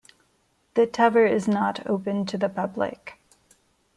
[0.73, 3.19] The tower is not open to the public.